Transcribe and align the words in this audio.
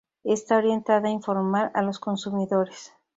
Está 0.23 0.57
orientada 0.57 1.09
a 1.09 1.11
informar 1.11 1.69
a 1.75 1.83
los 1.83 1.99
consumidores. 1.99 2.91